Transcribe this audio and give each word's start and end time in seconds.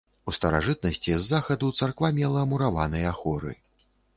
У 0.31 0.33
старажытнасці 0.37 1.11
з 1.17 1.19
захаду 1.33 1.69
царква 1.81 2.11
мела 2.23 2.49
мураваныя 2.55 3.15
хоры. 3.23 3.57